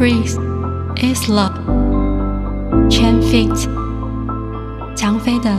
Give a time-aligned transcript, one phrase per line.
[0.00, 0.38] breath
[1.02, 1.52] is love.
[2.88, 3.68] Chen Fit，
[4.96, 5.54] 张飞的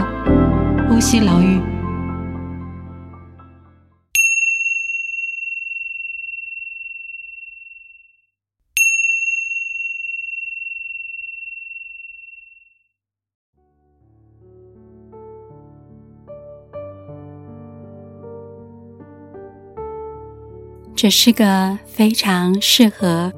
[0.90, 1.62] 呼吸疗愈。
[20.96, 23.32] 这是个非常适合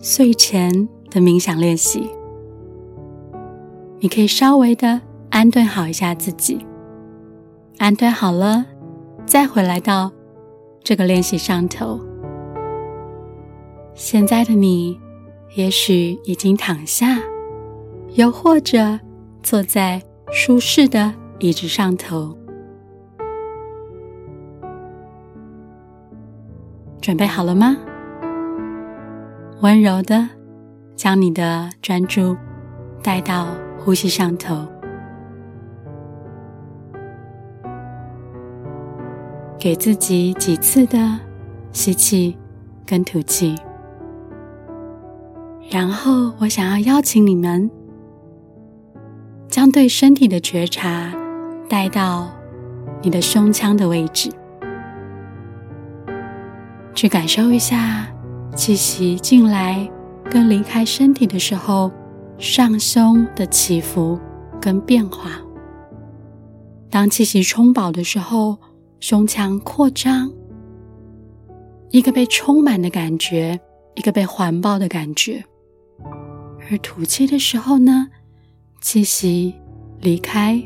[0.00, 2.10] 睡前的冥想练习。
[3.98, 5.00] 你可以稍微的
[5.30, 6.64] 安顿好一下自己，
[7.78, 8.64] 安顿好了，
[9.24, 10.12] 再回来到
[10.84, 12.00] 这个练习上头。
[13.94, 15.00] 现在的你，
[15.54, 17.18] 也许已经躺下，
[18.10, 19.00] 又或者
[19.42, 22.36] 坐在舒适的椅子上头。
[27.00, 27.76] 准备好了吗？
[29.62, 30.28] 温柔的
[30.94, 32.36] 将你的专注
[33.02, 34.66] 带到呼吸上头，
[39.58, 40.98] 给自己几次的
[41.72, 42.36] 吸气
[42.84, 43.56] 跟吐气，
[45.70, 47.70] 然后我想要邀请你们
[49.48, 51.14] 将对身体的觉察
[51.66, 52.28] 带到
[53.00, 54.30] 你的胸腔的位置。
[56.94, 58.06] 去感受一下
[58.56, 59.88] 气息进来
[60.30, 61.92] 跟离开身体的时候，
[62.38, 64.18] 上胸的起伏
[64.58, 65.32] 跟变化。
[66.90, 68.56] 当气息充饱的时候，
[68.98, 70.32] 胸腔扩张，
[71.90, 73.60] 一个被充满的感觉，
[73.94, 75.44] 一个被环抱的感觉。
[76.70, 78.08] 而吐气的时候呢，
[78.80, 79.54] 气息
[80.00, 80.60] 离开，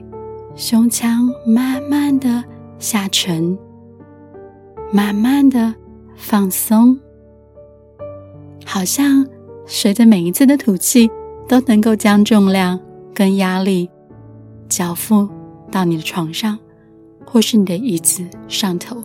[0.54, 2.44] 胸腔慢慢的
[2.78, 3.58] 下沉，
[4.92, 5.74] 慢慢的。
[6.22, 6.98] 放松，
[8.72, 9.26] 好像
[9.66, 11.10] 随着每一次的吐气，
[11.48, 12.78] 都能够将重量
[13.12, 13.90] 跟压力
[14.68, 15.28] 交付
[15.72, 16.56] 到你的床上，
[17.26, 19.02] 或是你的椅子上头。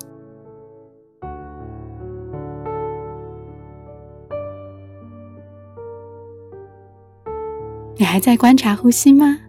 [7.97, 9.39] 你还在观察呼吸吗？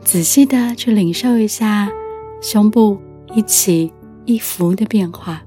[0.00, 1.90] 仔细的去领受一下
[2.40, 2.96] 胸部
[3.34, 3.92] 一起
[4.26, 5.42] 一伏的变化。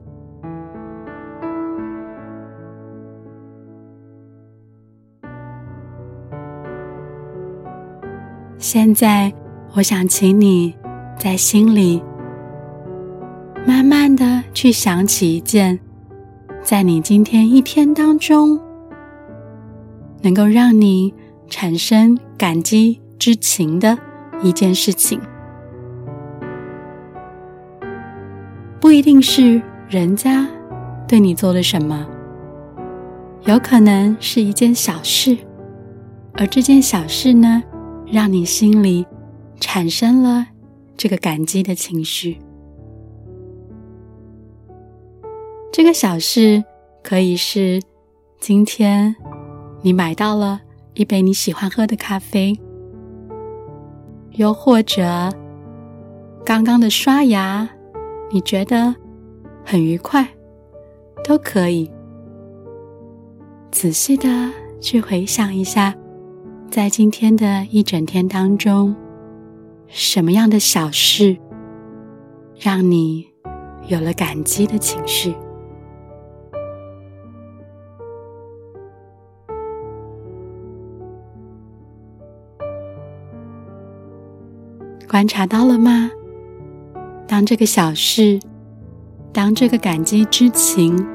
[8.57, 9.31] 现在，
[9.73, 10.73] 我想请你
[11.19, 12.01] 在心里
[13.65, 15.77] 慢慢的去想起一件，
[16.63, 18.59] 在你今天一天当中，
[20.21, 21.13] 能够让你
[21.49, 23.97] 产生感激之情的
[24.41, 25.19] 一件事情。
[28.79, 30.47] 不一定是人家
[31.07, 32.05] 对你做了什么，
[33.43, 35.37] 有可能是一件小事，
[36.33, 37.61] 而这件小事呢，
[38.11, 39.05] 让你心里
[39.59, 40.47] 产生了
[40.95, 42.37] 这个感激的情绪。
[45.71, 46.63] 这个小事
[47.03, 47.81] 可以是
[48.39, 49.15] 今天
[49.81, 50.61] 你买到了
[50.93, 52.57] 一杯你喜欢喝的咖啡，
[54.31, 55.29] 又或者
[56.45, 57.67] 刚刚的刷牙，
[58.31, 58.95] 你觉得
[59.65, 60.25] 很愉快，
[61.23, 61.91] 都可以。
[63.71, 64.29] 仔细的
[64.79, 65.93] 去回想一下。
[66.75, 68.93] 在今天的一整天当中，
[69.87, 71.37] 什么样的小事
[72.59, 73.29] 让你
[73.87, 75.33] 有了感激的情绪？
[85.07, 86.11] 观察到了吗？
[87.25, 88.37] 当这个小事，
[89.31, 91.07] 当这个感激之情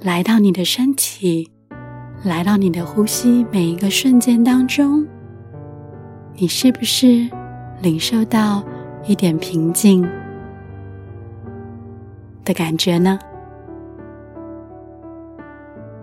[0.00, 1.52] 来到你的身体。
[2.22, 5.06] 来到你的呼吸每一个瞬间当中，
[6.34, 7.26] 你是不是
[7.80, 8.62] 领受到
[9.06, 10.06] 一点平静
[12.44, 13.18] 的感觉呢？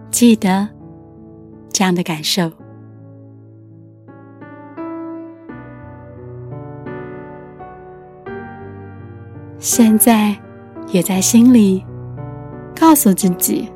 [0.09, 0.67] 记得
[1.69, 2.51] 这样的感受。
[9.59, 10.35] 现在
[10.87, 11.85] 也在心里
[12.75, 13.69] 告诉自己，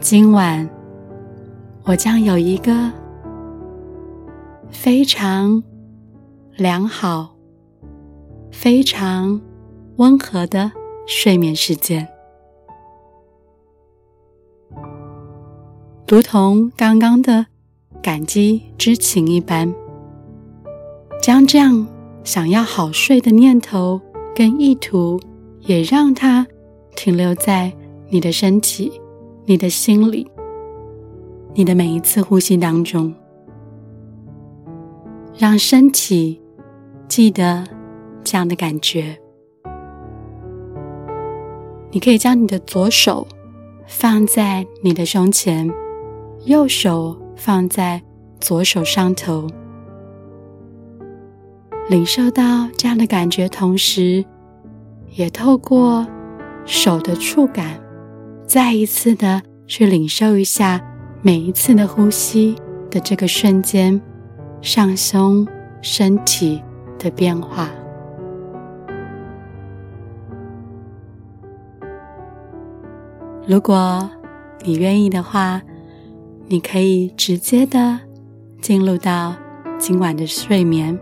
[0.00, 0.73] 今晚。
[1.86, 2.90] 我将有一个
[4.70, 5.62] 非常
[6.56, 7.36] 良好、
[8.50, 9.38] 非常
[9.96, 10.72] 温和的
[11.06, 12.08] 睡眠时间，
[16.08, 17.44] 如同刚刚的
[18.02, 19.70] 感激之情一般，
[21.20, 21.86] 将这样
[22.24, 24.00] 想要好睡的念头
[24.34, 25.20] 跟意图，
[25.60, 26.46] 也让它
[26.96, 27.70] 停留在
[28.08, 28.90] 你的身体
[29.44, 30.26] 你的心里，
[31.56, 33.14] 你的每一次呼吸当中，
[35.38, 36.42] 让身体
[37.06, 37.64] 记得
[38.24, 39.16] 这样的感觉。
[41.92, 43.24] 你可以将你的左手
[43.86, 45.70] 放在你的胸前，
[46.44, 48.02] 右手放在
[48.40, 49.46] 左手上头，
[51.88, 54.24] 领受到这样的感觉，同时
[55.10, 56.04] 也透过
[56.64, 57.80] 手的触感，
[58.44, 60.84] 再一次的去领受一下
[61.26, 62.54] 每一次的呼吸
[62.90, 63.98] 的这个瞬间，
[64.60, 65.48] 上胸
[65.80, 66.62] 身体
[66.98, 67.70] 的变化。
[73.46, 74.06] 如果
[74.64, 75.62] 你愿意的话，
[76.46, 77.98] 你可以直接的
[78.60, 79.34] 进入到
[79.78, 80.98] 今晚的睡眠。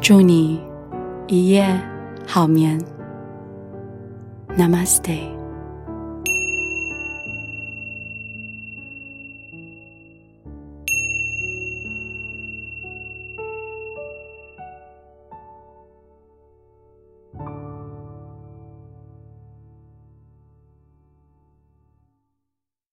[0.00, 0.60] 祝你
[1.26, 1.76] 一夜
[2.24, 2.95] 好眠。
[4.56, 5.35] Namaste。